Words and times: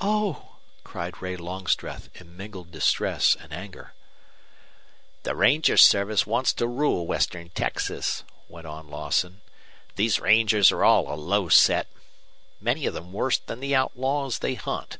"Oh!" 0.00 0.58
cried 0.84 1.20
Ray 1.20 1.36
Longstreth, 1.36 2.08
in 2.14 2.36
mingled 2.36 2.70
distress 2.70 3.34
and 3.34 3.52
anger. 3.52 3.94
"The 5.24 5.34
ranger 5.34 5.76
service 5.76 6.24
wants 6.24 6.52
to 6.52 6.68
rule 6.68 7.04
western 7.04 7.48
Texas," 7.50 8.22
went 8.48 8.68
on 8.68 8.86
Lawson. 8.86 9.40
"These 9.96 10.20
rangers 10.20 10.70
are 10.70 10.84
all 10.84 11.12
a 11.12 11.18
low 11.18 11.48
set, 11.48 11.88
many 12.60 12.86
of 12.86 12.94
them 12.94 13.12
worse 13.12 13.38
than 13.38 13.58
the 13.58 13.74
outlaws 13.74 14.38
they 14.38 14.54
hunt. 14.54 14.98